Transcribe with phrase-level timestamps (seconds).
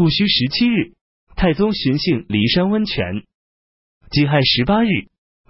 [0.00, 0.94] 戊戌十七日，
[1.36, 3.24] 太宗巡幸骊山温泉。
[4.10, 4.88] 己亥十八日，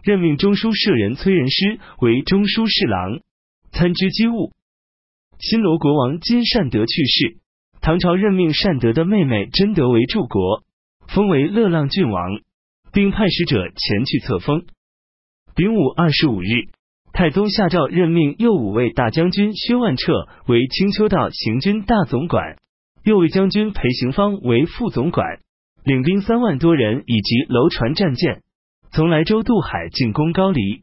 [0.03, 3.21] 任命中书舍人崔仁师为中书侍郎，
[3.71, 4.51] 参知机务。
[5.39, 7.37] 新罗国王金善德去世，
[7.81, 10.65] 唐朝任命善德的妹妹贞德为柱国，
[11.07, 12.41] 封为乐浪郡王，
[12.93, 14.65] 并派使者前去册封。
[15.55, 16.75] 丙午二十五日，
[17.13, 22.57] 太宗下诏任命右武卫大将军薛万彻为青丘道行军大总管。
[23.03, 25.41] 右卫将军裴行方为副总管，
[25.85, 28.43] 领兵三万多人以及楼船战舰，
[28.93, 30.83] 从莱州渡海进攻高丽。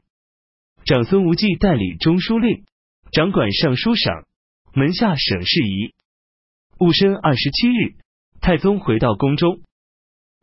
[0.86, 2.64] 长孙无忌代理中书令，
[3.12, 4.14] 掌管尚书省
[4.74, 5.94] 门下省事宜。
[6.80, 7.96] 戊申二十七日，
[8.42, 9.60] 太宗回到宫中。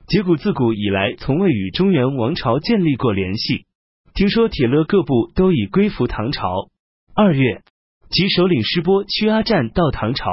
[0.07, 3.67] 节骨自古以来从未与中原王朝建立过联系。
[4.15, 6.69] 听说铁勒各部都已归服唐朝。
[7.15, 7.63] 二月，
[8.11, 10.29] 其首领师波屈阿战到唐朝。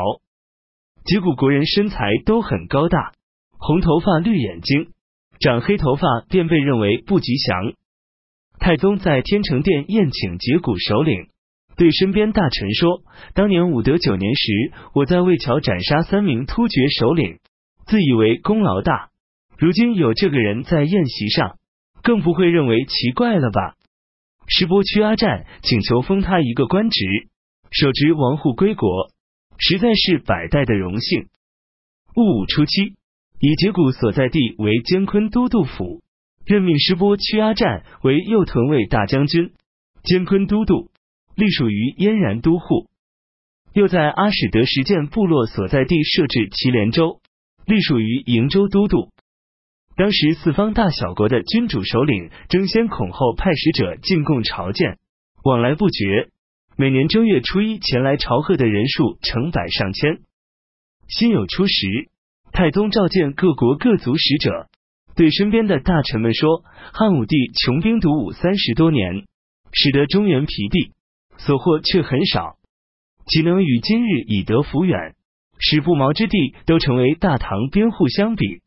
[1.04, 3.14] 几股国人身材都很高大，
[3.58, 4.90] 红头发绿眼睛，
[5.40, 7.74] 长黑头发便被认为不吉祥。
[8.60, 11.28] 太宗在天成殿宴请节骨首领，
[11.76, 13.02] 对身边大臣说
[13.34, 17.40] ：“当年武德九年时，我在魏桥斩杀三名突厥首领，
[17.88, 19.10] 自以为功劳大。
[19.58, 21.58] 如今有这个人在宴席上，
[22.04, 23.74] 更不会认为奇怪了吧？”
[24.48, 27.06] 石波屈阿占请求封他一个官职，
[27.72, 29.10] 手执王户归国。
[29.64, 31.28] 实在是百代的荣幸。
[32.16, 32.96] 戊午初七，
[33.40, 36.02] 以节骨所在地为监昆都督府，
[36.46, 39.54] 任命师波屈阿战为右屯卫大将军、
[40.04, 40.90] 监昆都督，
[41.36, 42.88] 隶属于燕然都护。
[43.74, 47.22] 又在阿史德实践部落所在地设置祁连州，
[47.68, 49.12] 隶属于瀛州都督。
[49.96, 54.98] 当时四方大小国的君主首领争先恐后派使者进贡朝见，
[55.44, 56.30] 往来不绝。
[56.82, 60.22] 每年正月初一前来朝贺的人数成百上千。
[61.08, 62.10] 辛酉初十，
[62.52, 64.68] 太宗召见各国各族使者，
[65.16, 69.28] 对身边的大臣们说：“汉武帝穷兵黩武三十多年，
[69.72, 70.94] 使得中原疲弊，
[71.38, 72.56] 所获却很少，
[73.28, 75.14] 岂能与今日以德服远，
[75.60, 78.62] 使不毛之地都成为大唐边户相比？”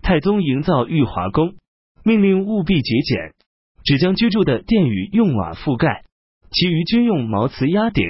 [0.00, 1.56] 太宗营造玉华宫，
[2.04, 3.34] 命令务必节俭，
[3.82, 6.04] 只将居住的殿宇用瓦覆盖。
[6.52, 8.04] 其余均用毛瓷压顶。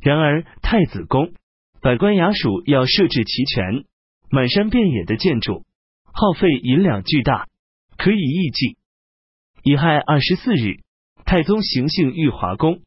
[0.00, 1.32] 然而太子宫
[1.80, 3.84] 百官衙署要设置齐全、
[4.30, 5.64] 满山遍野的建筑，
[6.04, 7.48] 耗费银两巨大，
[7.96, 8.76] 可以预计。
[9.62, 10.80] 乙亥二十四日，
[11.24, 12.80] 太宗行幸玉华宫。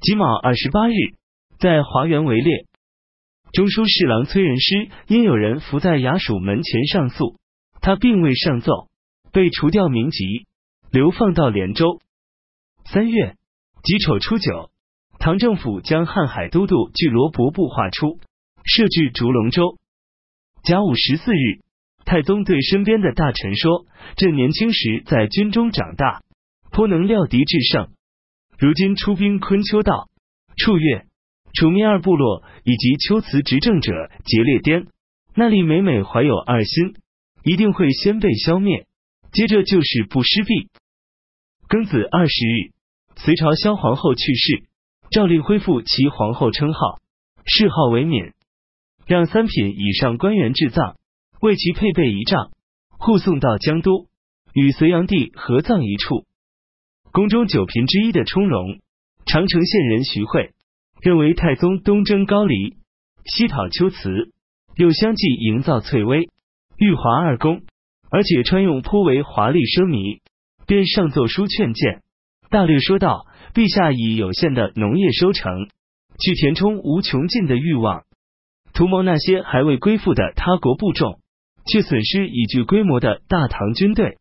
[0.00, 0.94] 己卯二十八日，
[1.58, 2.66] 在华园围猎。
[3.52, 7.38] 中书侍郎崔仁师因有人伏在衙署门前上诉，
[7.80, 8.88] 他并未上奏，
[9.32, 10.46] 被除掉民籍，
[10.90, 12.00] 流放到连州。
[12.84, 13.36] 三月。
[13.84, 14.70] 己丑初九，
[15.18, 18.18] 唐政府将瀚海都督巨罗伯布划出，
[18.64, 19.76] 设置竹龙州。
[20.62, 21.60] 甲午十四日，
[22.06, 23.84] 太宗对身边的大臣说
[24.16, 26.22] ：“朕年轻时在军中长大，
[26.70, 27.90] 颇能料敌制胜。
[28.58, 30.08] 如今出兵昆丘道、
[30.56, 31.04] 处越、
[31.52, 33.92] 楚灭二部落以及丘辞执政者
[34.24, 34.86] 劫列颠，
[35.34, 36.94] 那里每每怀有二心，
[37.42, 38.86] 一定会先被消灭，
[39.30, 40.70] 接着就是不失弊。”
[41.68, 42.73] 庚子二十日。
[43.16, 44.64] 隋朝萧皇后去世，
[45.10, 47.00] 诏令恢复其皇后称号，
[47.46, 48.32] 谥号为敏，
[49.06, 50.96] 让三品以上官员治葬，
[51.40, 52.50] 为其配备仪仗，
[52.90, 54.08] 护送到江都，
[54.52, 56.24] 与隋炀帝合葬一处。
[57.12, 58.80] 宫中九嫔之一的充容，
[59.24, 60.52] 长城县人徐惠，
[61.00, 62.76] 认为太宗东征高丽，
[63.24, 64.32] 西讨秋辞，
[64.76, 66.28] 又相继营造翠微、
[66.76, 67.62] 玉华二宫，
[68.10, 70.20] 而且穿用颇为华丽奢靡，
[70.66, 72.02] 便上奏书劝谏。
[72.54, 75.66] 大略说道：“陛下以有限的农业收成，
[76.20, 78.04] 去填充无穷尽的欲望，
[78.72, 81.18] 图谋那些还未归附的他国部众，
[81.66, 84.18] 却损失已具规模的大唐军队。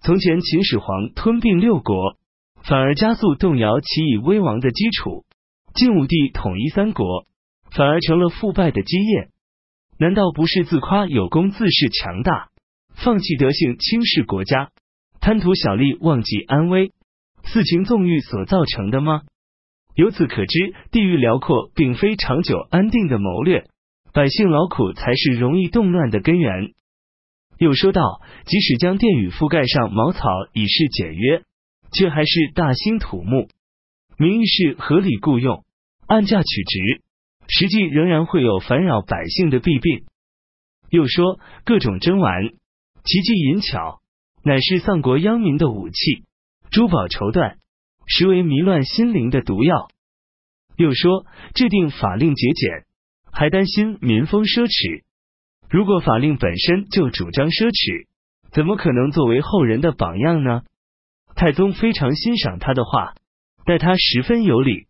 [0.00, 2.16] 从前秦始皇吞并六国，
[2.64, 5.26] 反而加速动摇其以威王的基础；
[5.74, 7.26] 晋武帝统一三国，
[7.70, 9.28] 反而成了腐败的基业。
[9.98, 12.48] 难道不是自夸有功、自恃强大，
[12.94, 14.70] 放弃德性、轻视国家，
[15.20, 16.92] 贪图小利、忘记安危？”
[17.44, 19.22] 四情纵欲所造成的吗？
[19.94, 23.66] 由此可知，地域辽阔并非长久安定的谋略，
[24.14, 26.72] 百姓劳苦才是容易动乱的根源。
[27.58, 31.42] 又说道，即使将殿宇覆盖上茅草以示简约，
[31.92, 33.48] 却还是大兴土木，
[34.16, 35.62] 名义是合理雇用，
[36.06, 37.02] 按价取值，
[37.48, 40.04] 实际仍然会有烦扰百姓的弊病。
[40.88, 42.48] 又说，各种珍玩、
[43.04, 44.00] 奇技淫巧，
[44.42, 46.24] 乃是丧国殃民的武器。
[46.72, 47.56] 珠宝绸缎，
[48.06, 49.90] 实为迷乱心灵的毒药。
[50.76, 52.86] 又说制定法令节俭，
[53.30, 55.02] 还担心民风奢侈，
[55.68, 58.06] 如果法令本身就主张奢侈，
[58.52, 60.62] 怎么可能作为后人的榜样呢？
[61.36, 63.16] 太宗非常欣赏他的话，
[63.66, 64.86] 待他十分有礼。